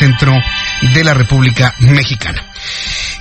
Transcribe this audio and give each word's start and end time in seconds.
Centro 0.00 0.32
de 0.94 1.04
la 1.04 1.12
República 1.12 1.74
Mexicana. 1.80 2.42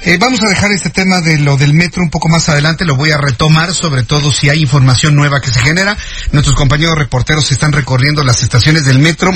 Eh, 0.02 0.18
vamos 0.18 0.42
a 0.42 0.48
dejar 0.48 0.72
este 0.72 0.90
tema 0.90 1.20
de 1.20 1.40
lo 1.40 1.58
del 1.58 1.74
metro 1.74 2.02
un 2.02 2.10
poco 2.10 2.30
más 2.30 2.48
adelante, 2.48 2.86
lo 2.86 2.96
voy 2.96 3.12
a 3.12 3.18
retomar, 3.18 3.74
sobre 3.74 4.04
todo 4.04 4.32
si 4.32 4.50
hay 4.50 4.62
información 4.62 5.14
nueva 5.14 5.42
que 5.42 5.52
se 5.52 5.60
genera. 5.60 5.98
Nuestros 6.32 6.56
compañeros 6.56 6.98
reporteros 6.98 7.52
están 7.52 7.74
recorriendo 7.74 8.24
las 8.24 8.42
estaciones 8.42 8.86
del 8.86 9.00
metro 9.00 9.30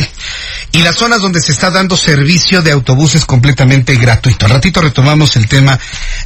y 0.71 0.81
las 0.83 0.95
zonas 0.95 1.19
donde 1.19 1.41
se 1.41 1.51
está 1.51 1.69
dando 1.69 1.97
servicio 1.97 2.61
de 2.61 2.71
autobuses 2.71 3.25
completamente 3.25 3.97
gratuito. 3.97 4.45
Al 4.45 4.53
ratito 4.53 4.79
retomamos 4.79 5.35
el 5.35 5.49
tema 5.49 5.77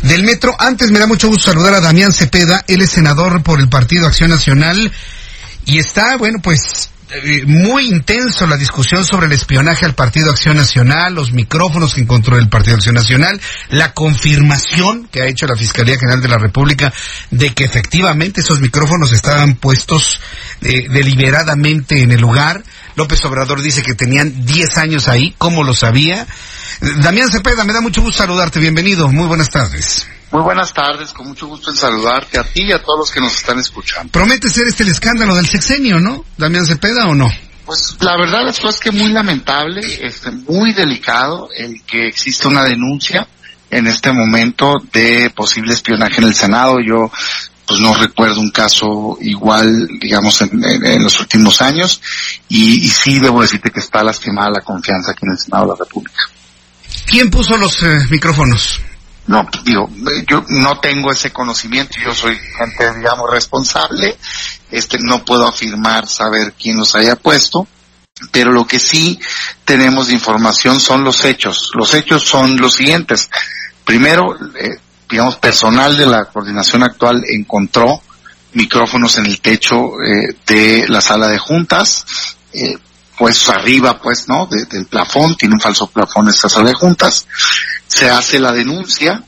del 0.04 0.22
metro. 0.22 0.56
Antes 0.60 0.92
me 0.92 1.00
da 1.00 1.08
mucho 1.08 1.30
gusto 1.30 1.46
saludar 1.52 1.74
a 1.74 1.82
Damián 1.82 2.14
Cepeda, 2.14 2.64
él 2.68 2.84
es 2.84 2.92
senador 2.92 3.42
por 3.42 3.60
el 3.60 3.70
Partido 3.70 4.06
Acción 4.06 4.30
Nacional 4.30 4.92
y 5.66 5.80
está, 5.80 6.16
bueno, 6.16 6.38
pues 6.44 6.92
eh, 7.10 7.46
muy 7.46 7.88
intenso 7.88 8.46
la 8.48 8.58
discusión 8.58 9.06
sobre 9.06 9.28
el 9.28 9.32
espionaje 9.32 9.86
al 9.86 9.96
Partido 9.96 10.30
Acción 10.30 10.58
Nacional, 10.58 11.16
los 11.16 11.32
micrófonos 11.32 11.94
que 11.94 12.02
encontró 12.02 12.38
el 12.38 12.50
Partido 12.50 12.76
Acción 12.76 12.96
Nacional, 12.96 13.40
la 13.70 13.94
confirmación 13.94 15.08
que 15.08 15.22
ha 15.22 15.28
hecho 15.28 15.48
la 15.48 15.56
Fiscalía 15.56 15.98
General 15.98 16.22
de 16.22 16.28
la 16.28 16.38
República 16.38 16.94
de 17.32 17.54
que 17.54 17.64
efectivamente 17.64 18.42
esos 18.42 18.60
micrófonos 18.60 19.14
estaban 19.14 19.56
puestos 19.56 20.20
eh, 20.62 20.88
deliberadamente 20.90 22.02
en 22.02 22.12
el 22.12 22.20
lugar. 22.20 22.62
López 22.96 23.24
Obrador 23.24 23.62
dice 23.62 23.84
que 23.84 23.94
tenían 23.94 24.46
10 24.46 24.78
años 24.78 25.08
ahí, 25.08 25.34
¿cómo 25.38 25.64
lo 25.64 25.74
sabía? 25.74 26.28
Damián 27.00 27.30
Cepeda, 27.32 27.64
me 27.64 27.74
da 27.74 27.80
mucho 27.80 28.02
gusto 28.02 28.18
saludarte, 28.18 28.60
bienvenido, 28.60 29.08
muy 29.08 29.28
buenas 29.28 29.50
tardes. 29.50 30.08
Muy 30.32 30.42
buenas 30.42 30.74
tardes, 30.74 31.14
con 31.14 31.28
mucho 31.28 31.48
gusto 31.48 31.72
en 31.72 31.78
saludarte 31.78 32.38
a 32.38 32.44
ti 32.44 32.64
y 32.64 32.72
a 32.74 32.84
todos 32.84 33.00
los 33.00 33.12
que 33.12 33.22
nos 33.22 33.34
están 33.34 33.60
escuchando. 33.60 34.12
Promete 34.12 34.50
ser 34.50 34.68
este 34.68 34.84
el 34.84 34.90
escándalo 34.90 35.36
del 35.36 35.48
sexenio, 35.48 36.00
¿no? 36.00 36.26
Damián 36.38 36.66
Cepeda 36.66 37.08
o 37.08 37.16
no? 37.16 37.32
Pues 37.66 37.96
la 38.02 38.18
verdad 38.18 38.48
es 38.48 38.80
que 38.80 38.92
muy 38.92 39.12
lamentable, 39.12 39.82
este, 40.02 40.32
muy 40.32 40.74
delicado 40.74 41.50
el 41.56 41.82
que 41.84 42.08
existe 42.08 42.48
una 42.48 42.64
denuncia 42.64 43.28
en 43.70 43.88
este 43.88 44.12
momento 44.12 44.76
de 44.92 45.30
posible 45.30 45.74
espionaje 45.74 46.20
en 46.20 46.28
el 46.28 46.36
Senado. 46.36 46.80
Yo 46.80 47.12
pues 47.66 47.80
no 47.82 47.94
recuerdo 47.94 48.40
un 48.40 48.52
caso 48.52 49.18
igual, 49.20 49.88
digamos, 50.00 50.42
en, 50.42 51.04
los 51.04 51.20
últimos 51.20 51.62
años 51.62 52.02
y, 52.48 52.86
y, 52.86 52.90
sí 52.90 53.20
debo 53.20 53.42
decirte 53.42 53.72
que 53.72 53.82
está 53.82 54.04
lastimada 54.04 54.50
la 54.50 54.62
confianza 54.62 55.12
aquí 55.12 55.26
en 55.26 55.32
el 55.34 55.38
Senado 55.38 55.66
de 55.66 55.72
la 55.72 55.86
República. 55.86 56.22
¿Quién 57.06 57.30
puso 57.30 57.58
los 57.58 57.84
eh, 57.84 58.00
micrófonos? 58.10 58.80
No, 59.28 59.46
digo, 59.66 59.90
yo 60.26 60.46
no 60.48 60.80
tengo 60.80 61.12
ese 61.12 61.32
conocimiento, 61.32 61.98
yo 62.04 62.14
soy 62.14 62.38
gente, 62.58 62.94
digamos, 62.96 63.30
responsable, 63.30 64.18
este, 64.72 65.00
no 65.00 65.26
puedo 65.26 65.46
afirmar 65.46 66.08
saber 66.08 66.54
quién 66.58 66.78
los 66.78 66.96
haya 66.96 67.18
puesto, 67.18 67.68
pero 68.32 68.54
lo 68.54 68.66
que 68.66 68.80
sí 68.80 69.20
tenemos 69.66 70.08
de 70.08 70.14
información 70.14 70.80
son 70.80 71.04
los 71.04 71.26
hechos. 71.26 71.72
Los 71.74 71.94
hechos 71.94 72.24
son 72.24 72.58
los 72.58 72.76
siguientes. 72.76 73.30
Primero, 73.84 74.36
eh, 74.56 74.80
digamos, 75.10 75.36
personal 75.36 75.98
de 75.98 76.06
la 76.06 76.26
coordinación 76.26 76.84
actual 76.84 77.24
encontró 77.28 78.02
micrófonos 78.54 79.18
en 79.18 79.26
el 79.26 79.42
techo 79.42 80.02
eh, 80.02 80.36
de 80.46 80.86
la 80.88 81.02
sala 81.02 81.28
de 81.28 81.38
juntas, 81.38 82.06
eh, 82.54 82.78
pues 83.18 83.50
arriba, 83.50 84.00
pues, 84.02 84.28
¿no? 84.30 84.48
del 84.48 84.86
plafón, 84.86 85.36
tiene 85.36 85.56
un 85.56 85.62
falso 85.62 85.88
plafón 85.88 86.30
esta 86.30 86.48
sala 86.48 86.70
de 86.70 86.76
juntas 86.76 87.28
se 87.98 88.10
hace 88.12 88.40
la 88.40 88.52
denuncia 88.52 89.24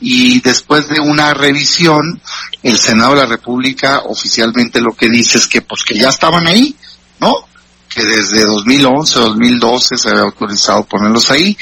y 0.00 0.40
después 0.40 0.88
de 0.88 0.98
una 0.98 1.32
revisión, 1.32 2.20
el 2.64 2.76
Senado 2.78 3.14
de 3.14 3.20
la 3.20 3.26
República 3.26 4.00
oficialmente 4.00 4.80
lo 4.80 4.92
que 4.92 5.08
dice 5.08 5.38
es 5.38 5.46
que 5.46 5.62
pues 5.62 5.84
que 5.84 5.96
ya 5.96 6.08
estaban 6.08 6.48
ahí, 6.48 6.74
¿no? 7.20 7.46
Que 7.88 8.04
desde 8.04 8.44
2011, 8.44 9.20
2012 9.20 9.98
se 9.98 10.08
había 10.08 10.22
autorizado 10.22 10.84
ponerlos 10.84 11.30
ahí, 11.30 11.56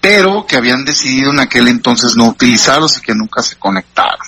pero 0.00 0.46
que 0.46 0.56
habían 0.56 0.86
decidido 0.86 1.30
en 1.32 1.40
aquel 1.40 1.68
entonces 1.68 2.16
no 2.16 2.28
utilizarlos 2.28 2.96
y 2.96 3.02
que 3.02 3.14
nunca 3.14 3.42
se 3.42 3.56
conectaron. 3.56 4.26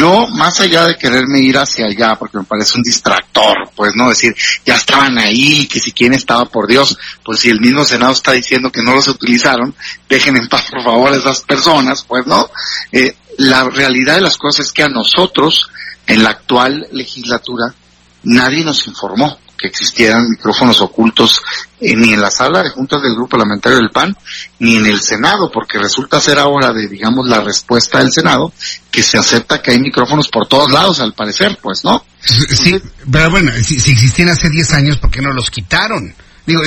Yo, 0.00 0.26
más 0.28 0.58
allá 0.60 0.86
de 0.86 0.96
quererme 0.96 1.40
ir 1.40 1.58
hacia 1.58 1.84
allá, 1.84 2.16
porque 2.18 2.38
me 2.38 2.44
parece 2.44 2.78
un 2.78 2.82
distractor, 2.82 3.70
pues 3.76 3.92
no 3.94 4.08
decir, 4.08 4.34
ya 4.64 4.76
estaban 4.76 5.18
ahí, 5.18 5.66
que 5.66 5.78
si 5.78 5.92
quién 5.92 6.14
estaba 6.14 6.46
por 6.46 6.66
Dios, 6.66 6.96
pues 7.22 7.40
si 7.40 7.50
el 7.50 7.60
mismo 7.60 7.84
Senado 7.84 8.12
está 8.12 8.32
diciendo 8.32 8.72
que 8.72 8.82
no 8.82 8.94
los 8.94 9.08
utilizaron, 9.08 9.74
dejen 10.08 10.38
en 10.38 10.48
paz 10.48 10.70
por 10.70 10.82
favor 10.82 11.12
a 11.12 11.18
esas 11.18 11.42
personas, 11.42 12.02
pues 12.08 12.26
no. 12.26 12.48
Eh, 12.92 13.14
la 13.36 13.64
realidad 13.64 14.14
de 14.14 14.22
las 14.22 14.38
cosas 14.38 14.68
es 14.68 14.72
que 14.72 14.84
a 14.84 14.88
nosotros, 14.88 15.68
en 16.06 16.22
la 16.22 16.30
actual 16.30 16.88
legislatura, 16.92 17.74
nadie 18.22 18.64
nos 18.64 18.86
informó 18.86 19.38
que 19.60 19.68
existieran 19.68 20.28
micrófonos 20.28 20.80
ocultos 20.80 21.42
eh, 21.80 21.94
ni 21.94 22.12
en 22.12 22.20
la 22.20 22.30
sala 22.30 22.62
de 22.62 22.70
juntas 22.70 23.02
del 23.02 23.14
grupo 23.14 23.30
parlamentario 23.30 23.78
del 23.78 23.90
PAN 23.90 24.16
ni 24.58 24.76
en 24.76 24.86
el 24.86 25.00
Senado, 25.00 25.50
porque 25.52 25.78
resulta 25.78 26.20
ser 26.20 26.38
ahora 26.38 26.72
de, 26.72 26.88
digamos, 26.88 27.28
la 27.28 27.40
respuesta 27.40 27.98
del 27.98 28.10
Senado 28.10 28.52
que 28.90 29.02
se 29.02 29.18
acepta 29.18 29.60
que 29.60 29.72
hay 29.72 29.80
micrófonos 29.80 30.28
por 30.28 30.46
todos 30.48 30.70
lados, 30.70 31.00
al 31.00 31.12
parecer, 31.12 31.58
pues, 31.62 31.84
¿no? 31.84 32.04
Sí, 32.20 32.80
pero 33.10 33.30
bueno, 33.30 33.52
si, 33.62 33.76
existían 33.76 34.30
hace 34.30 34.48
10 34.48 34.72
años, 34.72 34.98
¿por 34.98 35.10
qué 35.10 35.20
no 35.20 35.32
los 35.32 35.50
quitaron? 35.50 36.14
Digo, 36.46 36.62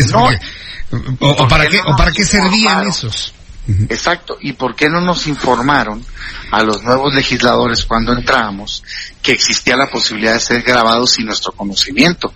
o, 1.19 1.47
para 1.47 1.67
qué, 1.67 1.79
o 1.85 1.95
para 1.95 2.11
qué 2.11 2.23
servían 2.23 2.87
esos? 2.87 3.33
Exacto. 3.89 4.37
¿Y 4.41 4.53
por 4.53 4.75
qué 4.75 4.89
no 4.89 4.99
nos 4.99 5.27
informaron 5.27 6.03
a 6.51 6.63
los 6.63 6.83
nuevos 6.83 7.13
legisladores 7.13 7.85
cuando 7.85 8.13
entramos 8.13 8.83
que 9.21 9.31
existía 9.31 9.77
la 9.77 9.89
posibilidad 9.89 10.33
de 10.33 10.39
ser 10.39 10.61
grabados 10.63 11.13
sin 11.13 11.25
nuestro 11.25 11.53
conocimiento 11.53 12.33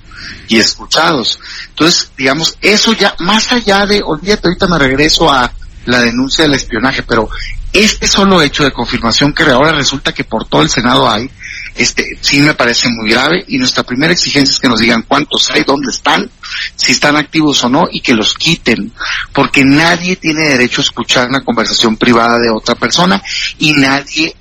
y 0.47 0.57
escuchados? 0.57 1.39
Entonces, 1.69 2.11
digamos, 2.17 2.57
eso 2.61 2.93
ya, 2.93 3.15
más 3.19 3.51
allá 3.51 3.85
de, 3.85 4.01
olvídate, 4.01 4.47
ahorita 4.47 4.67
me 4.67 4.79
regreso 4.79 5.31
a 5.31 5.51
la 5.85 6.01
denuncia 6.01 6.43
del 6.43 6.53
espionaje, 6.53 7.03
pero 7.03 7.29
este 7.73 8.07
solo 8.07 8.41
hecho 8.41 8.63
de 8.63 8.71
confirmación 8.71 9.33
que 9.33 9.43
ahora 9.43 9.71
resulta 9.71 10.13
que 10.13 10.23
por 10.23 10.45
todo 10.45 10.61
el 10.61 10.69
Senado 10.69 11.09
hay, 11.09 11.29
este 11.77 12.17
sí 12.21 12.41
me 12.41 12.53
parece 12.53 12.89
muy 12.89 13.09
grave 13.09 13.45
y 13.47 13.57
nuestra 13.57 13.83
primera 13.83 14.13
exigencia 14.13 14.53
es 14.53 14.59
que 14.59 14.67
nos 14.67 14.79
digan 14.79 15.03
cuántos 15.03 15.49
hay, 15.51 15.63
dónde 15.63 15.91
están, 15.91 16.29
si 16.75 16.91
están 16.91 17.15
activos 17.15 17.63
o 17.63 17.69
no 17.69 17.87
y 17.91 18.01
que 18.01 18.15
los 18.15 18.33
quiten, 18.33 18.91
porque 19.33 19.63
nadie 19.63 20.15
tiene 20.15 20.49
derecho 20.49 20.81
a 20.81 20.85
escuchar 20.85 21.29
una 21.29 21.43
conversación 21.43 21.97
privada 21.97 22.39
de 22.39 22.49
otra 22.49 22.75
persona 22.75 23.21
y 23.59 23.73
nadie 23.73 24.35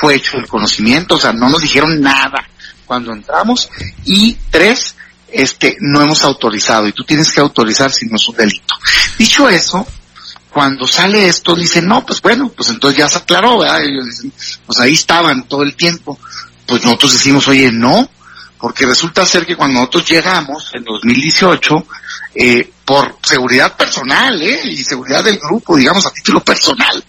fue 0.00 0.16
hecho 0.16 0.36
el 0.38 0.48
conocimiento, 0.48 1.14
o 1.14 1.18
sea, 1.18 1.32
no 1.32 1.48
nos 1.48 1.62
dijeron 1.62 2.00
nada 2.00 2.48
cuando 2.84 3.12
entramos 3.12 3.68
y 4.04 4.36
tres, 4.50 4.96
este, 5.28 5.76
no 5.80 6.02
hemos 6.02 6.22
autorizado 6.24 6.88
y 6.88 6.92
tú 6.92 7.04
tienes 7.04 7.30
que 7.32 7.40
autorizar 7.40 7.92
si 7.92 8.06
no 8.06 8.16
es 8.16 8.28
un 8.28 8.36
delito. 8.36 8.74
Dicho 9.18 9.48
eso, 9.48 9.86
cuando 10.56 10.86
sale 10.86 11.28
esto 11.28 11.54
dicen, 11.54 11.86
no, 11.86 12.06
pues 12.06 12.22
bueno, 12.22 12.48
pues 12.48 12.70
entonces 12.70 12.98
ya 12.98 13.08
se 13.08 13.18
aclaró, 13.18 13.58
¿verdad? 13.58 13.82
Ellos 13.82 14.06
dicen, 14.06 14.32
pues 14.64 14.80
ahí 14.80 14.94
estaban 14.94 15.46
todo 15.46 15.62
el 15.62 15.76
tiempo 15.76 16.18
pues 16.66 16.84
nosotros 16.84 17.12
decimos, 17.12 17.48
oye, 17.48 17.70
no, 17.72 18.08
porque 18.58 18.86
resulta 18.86 19.24
ser 19.26 19.46
que 19.46 19.56
cuando 19.56 19.80
nosotros 19.80 20.08
llegamos 20.08 20.70
en 20.74 20.84
2018, 20.84 21.86
eh, 22.34 22.70
por 22.84 23.18
seguridad 23.22 23.76
personal, 23.76 24.40
¿eh? 24.42 24.60
Y 24.64 24.84
seguridad 24.84 25.24
del 25.24 25.38
grupo, 25.38 25.76
digamos, 25.76 26.06
a 26.06 26.10
título 26.10 26.40
personal, 26.40 27.04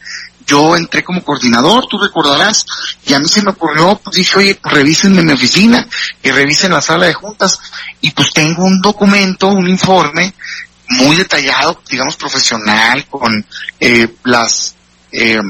yo 0.45 0.75
entré 0.75 1.04
como 1.04 1.24
coordinador, 1.24 1.86
tú 1.88 2.00
recordarás, 2.00 2.65
y 3.06 3.13
a 3.13 3.19
mí 3.19 3.27
se 3.27 3.42
me 3.42 3.51
ocurrió, 3.51 4.00
pues 4.01 4.15
dije, 4.15 4.38
oye, 4.38 4.56
pues 4.56 4.74
revísenme 4.74 5.21
mi 5.21 5.33
oficina, 5.33 5.86
y 6.24 6.31
revisen 6.31 6.71
la 6.71 6.81
sala 6.81 7.06
de 7.06 7.13
juntas, 7.13 7.60
y 8.01 8.12
pues 8.12 8.31
tengo 8.33 8.63
un 8.63 8.81
documento, 8.81 9.50
un 9.50 9.68
informe, 9.68 10.33
muy 10.89 11.18
detallado, 11.18 11.81
digamos, 11.89 12.15
profesional, 12.15 13.06
con 13.10 13.45
eh, 13.80 14.07
las 14.24 14.74
eh, 15.12 15.42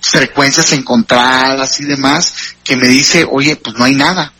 frecuencias 0.00 0.72
encontradas 0.72 1.80
y 1.80 1.84
demás, 1.84 2.34
que 2.62 2.76
me 2.76 2.88
dice, 2.88 3.26
oye, 3.30 3.56
pues 3.56 3.76
no 3.76 3.84
hay 3.84 3.94
nada. 3.94 4.32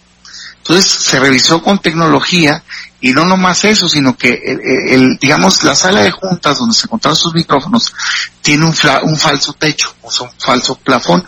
Entonces 0.58 0.90
se 0.90 1.20
revisó 1.20 1.62
con 1.62 1.80
tecnología 1.80 2.62
Y 3.04 3.12
no 3.12 3.26
nomás 3.26 3.62
eso, 3.66 3.86
sino 3.86 4.16
que 4.16 4.32
el, 4.32 5.18
digamos, 5.20 5.62
la 5.62 5.74
sala 5.74 6.00
de 6.00 6.10
juntas 6.10 6.56
donde 6.56 6.74
se 6.74 6.86
encontraron 6.86 7.14
sus 7.14 7.34
micrófonos 7.34 7.92
tiene 8.40 8.64
un, 8.64 8.74
un 9.02 9.18
falso 9.18 9.52
techo, 9.52 9.94
o 10.00 10.10
sea, 10.10 10.26
un 10.26 10.32
falso 10.38 10.74
plafón. 10.76 11.22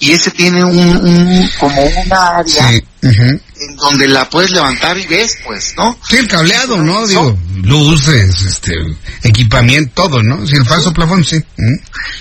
Y 0.00 0.10
ese 0.10 0.32
tiene 0.32 0.64
un, 0.64 0.76
un 0.76 1.50
como 1.60 1.80
una 1.80 2.38
área 2.38 2.70
en 2.70 3.76
donde 3.76 4.08
la 4.08 4.28
puedes 4.28 4.50
levantar 4.50 4.98
y 4.98 5.06
ves, 5.06 5.38
pues, 5.46 5.74
¿no? 5.76 5.96
Sí, 6.08 6.16
el 6.16 6.26
cableado, 6.26 6.78
¿no? 6.78 7.06
Digo, 7.06 7.38
luces, 7.54 8.42
este, 8.42 8.74
equipamiento, 9.22 9.92
todo, 10.02 10.24
¿no? 10.24 10.44
Sí, 10.44 10.56
el 10.56 10.66
falso 10.66 10.92
plafón, 10.92 11.24
sí. 11.24 11.40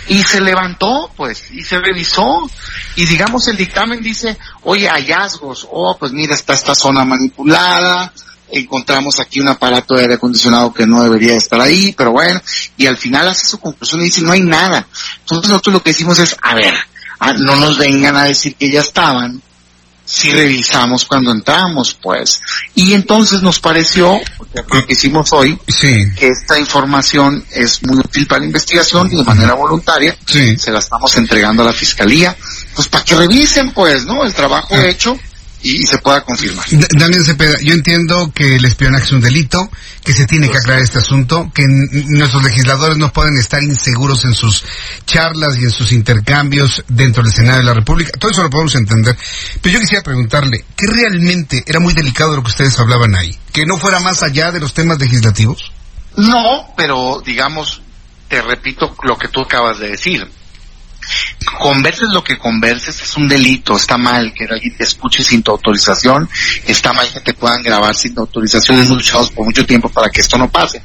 Y 0.09 0.21
se 0.21 0.41
levantó, 0.41 1.11
pues, 1.17 1.45
y 1.49 1.63
se 1.63 1.79
revisó. 1.79 2.47
Y 2.95 3.07
digamos, 3.07 3.47
el 3.47 3.57
dictamen 3.57 4.03
dice, 4.03 4.37
oye, 4.61 4.87
hallazgos, 4.87 5.67
oh, 5.71 5.97
pues 5.99 6.11
mira, 6.11 6.35
está 6.35 6.53
esta 6.53 6.75
zona 6.75 7.03
manipulada, 7.03 8.13
encontramos 8.51 9.19
aquí 9.19 9.39
un 9.39 9.47
aparato 9.47 9.95
de 9.95 10.01
aire 10.01 10.13
acondicionado 10.15 10.73
que 10.73 10.85
no 10.85 11.03
debería 11.03 11.35
estar 11.35 11.59
ahí, 11.59 11.93
pero 11.97 12.11
bueno, 12.11 12.41
y 12.77 12.87
al 12.87 12.97
final 12.97 13.27
hace 13.27 13.47
su 13.47 13.59
conclusión 13.59 14.01
y 14.01 14.05
dice, 14.05 14.21
no 14.21 14.31
hay 14.31 14.41
nada. 14.41 14.87
Entonces 15.19 15.49
nosotros 15.49 15.73
lo 15.73 15.83
que 15.83 15.91
decimos 15.91 16.19
es, 16.19 16.35
a 16.41 16.55
ver, 16.55 16.73
no 17.39 17.55
nos 17.55 17.77
vengan 17.77 18.17
a 18.17 18.23
decir 18.25 18.55
que 18.55 18.71
ya 18.71 18.81
estaban, 18.81 19.41
si 20.03 20.31
revisamos 20.31 21.05
cuando 21.05 21.31
entramos, 21.31 21.97
pues. 22.01 22.41
Y 22.75 22.93
entonces 22.93 23.41
nos 23.41 23.59
pareció, 23.59 24.19
lo 24.53 24.85
que 24.85 24.93
hicimos 24.93 25.31
hoy, 25.31 25.57
que 25.79 26.27
esta 26.27 26.59
información 26.59 27.45
es 27.51 27.81
muy 27.83 27.97
útil 27.97 28.27
para 28.27 28.39
la 28.39 28.47
investigación 28.47 29.11
y 29.11 29.17
de 29.17 29.23
manera 29.23 29.53
voluntaria 29.53 30.17
se 30.25 30.71
la 30.71 30.79
estamos 30.79 31.15
entregando 31.15 31.63
a 31.63 31.67
la 31.67 31.73
fiscalía, 31.73 32.35
pues 32.75 32.87
para 32.89 33.05
que 33.05 33.15
revisen, 33.15 33.71
pues, 33.71 34.05
¿no? 34.05 34.25
El 34.25 34.33
trabajo 34.33 34.75
ah. 34.75 34.85
hecho 34.85 35.17
y, 35.63 35.85
se 35.85 35.97
pueda 35.99 36.23
confirmar. 36.23 36.65
Daniel 36.97 37.23
Cepeda, 37.23 37.57
yo 37.61 37.73
entiendo 37.73 38.31
que 38.33 38.55
el 38.55 38.65
espionaje 38.65 39.05
es 39.05 39.11
un 39.11 39.21
delito, 39.21 39.69
que 40.03 40.13
se 40.13 40.25
tiene 40.25 40.49
que 40.49 40.57
aclarar 40.57 40.81
este 40.81 40.99
asunto, 40.99 41.51
que 41.53 41.65
nuestros 41.67 42.43
legisladores 42.43 42.97
no 42.97 43.11
pueden 43.13 43.37
estar 43.37 43.61
inseguros 43.61 44.25
en 44.25 44.33
sus 44.33 44.63
charlas 45.05 45.57
y 45.57 45.63
en 45.63 45.71
sus 45.71 45.91
intercambios 45.91 46.83
dentro 46.87 47.23
del 47.23 47.31
Senado 47.31 47.59
de 47.59 47.65
la 47.65 47.73
República. 47.73 48.11
Todo 48.17 48.31
eso 48.31 48.43
lo 48.43 48.49
podemos 48.49 48.75
entender. 48.75 49.17
Pero 49.61 49.73
yo 49.73 49.79
quisiera 49.79 50.03
preguntarle, 50.03 50.65
¿qué 50.75 50.87
realmente 50.87 51.63
era 51.67 51.79
muy 51.79 51.93
delicado 51.93 52.35
lo 52.35 52.43
que 52.43 52.49
ustedes 52.49 52.77
hablaban 52.79 53.15
ahí? 53.15 53.37
¿Que 53.53 53.65
no 53.65 53.77
fuera 53.77 53.99
más 53.99 54.23
allá 54.23 54.51
de 54.51 54.59
los 54.59 54.73
temas 54.73 54.99
legislativos? 54.99 55.71
No, 56.17 56.73
pero 56.75 57.21
digamos, 57.23 57.81
te 58.27 58.41
repito 58.41 58.95
lo 59.03 59.17
que 59.17 59.27
tú 59.27 59.41
acabas 59.41 59.79
de 59.79 59.89
decir 59.89 60.27
converses 61.59 62.09
lo 62.11 62.23
que 62.23 62.37
converses 62.37 63.01
es 63.01 63.17
un 63.17 63.27
delito, 63.27 63.77
está 63.77 63.97
mal 63.97 64.33
que 64.33 64.45
alguien 64.45 64.75
te 64.75 64.83
escuche 64.83 65.23
sin 65.23 65.43
tu 65.43 65.51
autorización, 65.51 66.29
está 66.65 66.93
mal 66.93 67.11
que 67.11 67.19
te 67.19 67.33
puedan 67.33 67.61
grabar 67.63 67.95
sin 67.95 68.15
tu 68.15 68.21
autorización, 68.21 68.79
hemos 68.79 68.97
luchado 68.97 69.29
por 69.31 69.45
mucho 69.45 69.65
tiempo 69.65 69.89
para 69.89 70.09
que 70.09 70.21
esto 70.21 70.37
no 70.37 70.49
pase. 70.49 70.81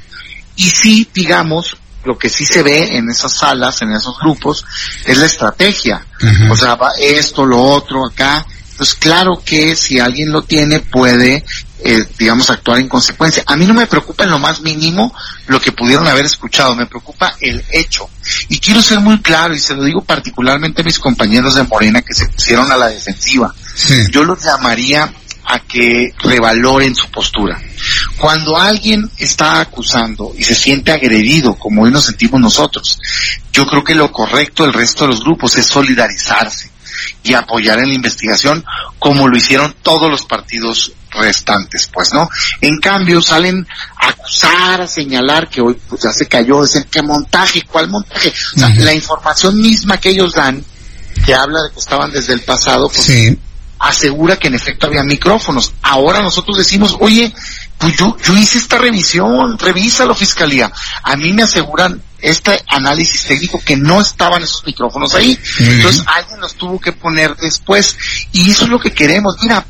Y 0.57 0.69
sí, 0.71 1.09
digamos, 1.13 1.77
lo 2.05 2.17
que 2.17 2.29
sí 2.29 2.47
se 2.47 2.63
ve 2.63 2.97
en 2.97 3.11
esas 3.11 3.33
salas, 3.33 3.83
en 3.83 3.93
esos 3.93 4.19
grupos, 4.19 4.65
es 5.05 5.19
la 5.19 5.27
estrategia. 5.27 6.07
O 6.51 6.57
sea, 6.57 6.77
va 6.77 6.93
esto, 6.99 7.45
lo 7.45 7.61
otro, 7.61 8.07
acá. 8.07 8.47
Pues 8.77 8.95
claro 8.95 9.43
que 9.45 9.75
si 9.75 9.99
alguien 9.99 10.31
lo 10.31 10.43
tiene 10.43 10.81
puede 10.81 11.45
eh, 11.79 12.07
digamos, 12.19 12.49
actuar 12.49 12.79
en 12.79 12.89
consecuencia. 12.89 13.45
A 13.47 13.55
mí 13.55 13.67
no 13.67 13.75
me 13.75 13.87
preocupa 13.87 14.25
en 14.25 14.31
lo 14.31 14.39
más 14.39 14.63
mínimo 14.63 15.15
lo 15.47 15.61
que 15.61 15.73
pudieron 15.73 16.07
haber 16.09 16.25
escuchado, 16.25 16.75
me 16.75 16.87
preocupa 16.87 17.37
el 17.39 17.63
hecho. 17.71 18.09
Y 18.49 18.59
quiero 18.59 18.81
ser 18.81 19.01
muy 19.01 19.21
claro, 19.21 19.55
y 19.55 19.59
se 19.59 19.75
lo 19.75 19.85
digo 19.85 20.03
particularmente 20.03 20.81
a 20.81 20.85
mis 20.85 20.99
compañeros 20.99 21.55
de 21.55 21.65
Morena 21.65 22.01
que 22.01 22.15
se 22.15 22.27
pusieron 22.27 22.73
a 22.73 22.77
la 22.77 22.89
defensiva. 22.89 23.55
Yo 24.11 24.25
los 24.25 24.43
llamaría 24.43 25.13
a 25.45 25.61
que 25.61 26.13
revaloren 26.19 26.95
su 26.95 27.11
postura. 27.11 27.61
Cuando 28.17 28.57
alguien 28.57 29.09
está 29.19 29.61
acusando 29.61 30.33
y 30.37 30.45
se 30.45 30.55
siente 30.55 30.93
agredido, 30.93 31.55
como 31.55 31.83
hoy 31.83 31.91
nos 31.91 32.07
sentimos 32.07 32.41
nosotros, 32.41 32.99
yo 33.53 33.67
creo 33.67 33.85
que 33.85 33.95
lo 33.95 34.11
correcto 34.11 34.65
del 34.65 34.73
resto 34.73 35.05
de 35.05 35.11
los 35.11 35.21
grupos 35.21 35.57
es 35.57 35.67
solidarizarse 35.67 36.76
y 37.27 37.35
apoyar 37.35 37.79
en 37.79 37.89
la 37.89 37.95
investigación 37.95 38.65
como 38.99 39.29
lo 39.29 39.37
hicieron 39.37 39.75
todos 39.83 40.11
los 40.11 40.23
partidos 40.25 40.93
restantes, 41.11 41.89
pues, 41.93 42.13
¿no? 42.13 42.29
En 42.61 42.79
cambio, 42.79 43.21
salen 43.23 43.67
a 43.97 44.09
acusar, 44.09 44.83
a 44.83 44.87
señalar 44.87 45.49
que 45.49 45.61
hoy 45.61 45.77
pues 45.89 46.03
ya 46.03 46.13
se 46.13 46.27
cayó, 46.29 46.63
dicen, 46.63 46.87
¿qué 46.91 47.03
montaje? 47.03 47.63
¿Cuál 47.63 47.89
montaje? 47.89 48.33
O 48.55 48.59
sea, 48.59 48.69
la 48.69 48.93
información 48.93 49.61
misma 49.61 49.99
que 49.99 50.11
ellos 50.11 50.35
dan, 50.35 50.65
que 51.25 51.35
habla 51.35 51.63
de 51.63 51.73
que 51.73 51.81
estaban 51.81 52.11
desde 52.13 52.35
el 52.35 52.43
pasado, 52.43 52.89
pues, 52.89 53.11
asegura 53.79 54.39
que 54.39 54.49
en 54.49 54.55
efecto 54.55 54.87
había 54.87 55.03
micrófonos. 55.03 55.73
Ahora 55.83 56.23
nosotros 56.23 56.59
decimos, 56.59 56.97
oye, 57.01 57.33
pues 57.79 57.97
yo, 57.97 58.17
yo 58.25 58.37
hice 58.37 58.59
esta 58.59 58.79
revisión, 58.79 59.59
revísalo 59.59 60.15
fiscalía. 60.15 60.71
A 61.03 61.17
mí 61.17 61.33
me 61.33 61.43
aseguran 61.43 62.01
este 62.27 62.61
análisis 62.69 63.25
técnico 63.25 63.61
que 63.65 63.77
no 63.77 64.01
estaban 64.01 64.43
esos 64.43 64.65
micrófonos 64.67 65.15
ahí. 65.15 65.39
Entonces 65.61 66.03
alguien 66.07 66.41
los 66.41 66.55
tuvo 66.57 66.81
que 66.81 66.93
poner 66.93 67.37
después. 67.37 67.97
Y 68.33 68.51
eso 68.51 68.65
es 68.65 68.71
lo 68.71 68.81
que 68.81 68.93
queremos. 68.93 69.37
Mira, 69.43 69.65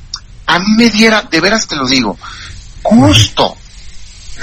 a 0.47 0.59
mí 0.59 0.67
me 0.79 0.91
diera, 0.91 1.23
de 1.23 1.41
veras 1.41 1.69
te 1.69 1.77
lo 1.77 1.87
digo, 1.87 2.19
gusto, 2.83 3.57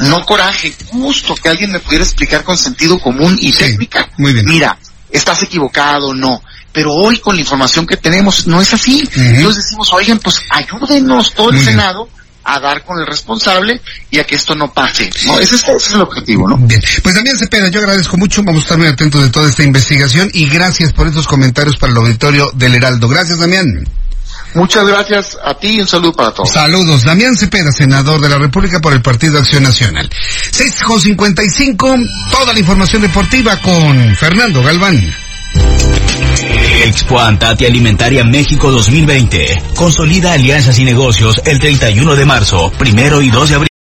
no 0.01 0.25
coraje, 0.25 0.74
gusto 0.92 1.33
que 1.36 1.50
alguien 1.50 1.71
me 1.71 1.80
pudiera 1.80 2.04
explicar 2.04 2.44
con 2.44 2.57
sentido 2.57 3.00
común 3.00 3.36
y 3.42 3.51
técnica. 3.51 4.10
Muy 4.18 4.33
bien. 4.33 4.45
Mira, 4.45 4.77
estás 5.10 5.42
equivocado, 5.44 6.13
no. 6.13 6.44
Pero 6.71 6.94
hoy 6.94 7.19
con 7.19 7.36
la 7.36 7.42
información 7.42 7.88
que 7.88 7.98
tenemos 7.98 8.45
no 8.45 8.62
es 8.62 8.74
así. 8.74 9.10
Entonces 9.15 9.63
decimos, 9.63 9.92
oigan, 9.92 10.19
pues 10.19 10.39
ayúdenos 10.51 11.33
todo 11.33 11.50
el 11.50 11.63
Senado 11.63 12.10
a 12.44 12.60
dar 12.60 12.84
con 12.84 13.00
el 13.00 13.07
responsable 13.07 13.81
y 14.10 14.19
a 14.19 14.25
que 14.25 14.36
esto 14.36 14.56
no 14.56 14.72
pase. 14.72 15.10
¿no? 15.25 15.40
Ese, 15.40 15.56
es, 15.56 15.92
el 15.92 16.01
objetivo, 16.01 16.48
¿no? 16.48 16.57
Bien. 16.57 16.81
Pues 17.01 17.16
Damián 17.16 17.38
Cepeda, 17.38 17.69
yo 17.69 17.80
agradezco 17.80 18.18
mucho, 18.18 18.44
vamos 18.44 18.62
a 18.62 18.63
estar 18.63 18.78
muy 18.78 18.88
atentos 18.88 19.22
de 19.22 19.30
toda 19.30 19.50
esta 19.50 19.63
investigación 19.63 20.30
y 20.34 20.48
gracias 20.48 20.94
por 20.94 21.07
estos 21.07 21.28
comentarios 21.28 21.78
para 21.78 21.92
el 21.92 21.98
auditorio 21.98 22.51
del 22.54 22.75
Heraldo. 22.75 23.07
Gracias, 23.07 23.40
Damián. 23.40 23.86
Muchas 24.56 24.86
gracias 24.86 25.38
a 25.44 25.56
ti 25.56 25.78
y 25.78 25.81
un 25.81 25.88
saludo 25.88 26.13
para 26.13 26.31
todos. 26.31 26.51
Saludos. 26.51 27.04
Damián 27.04 27.36
Cepeda, 27.36 27.72
senador 27.72 28.22
de 28.22 28.30
la 28.30 28.38
República 28.38 28.80
por 28.80 28.94
el 28.94 29.01
Partido 29.01 29.39
Acción 29.39 29.63
Nacional. 29.63 30.10
6.55, 30.51 32.10
toda 32.31 32.54
la 32.54 32.60
información 32.60 33.01
deportiva 33.01 33.60
con 33.62 34.16
Fernando 34.16 34.62
Galván. 34.62 35.13
Expo 36.74 37.20
Antati 37.20 37.66
Alimentaria 37.66 38.24
México 38.24 38.72
2020. 38.72 39.64
Consolida 39.75 40.34
alianzas 40.34 40.80
y 40.80 40.86
negocios 40.86 41.42
el 41.46 41.60
31 41.60 42.16
de 42.16 42.25
marzo, 42.25 42.72
primero 42.78 43.22
y 43.22 43.30
2 43.30 43.50
de 43.50 43.56
abril. 43.56 43.73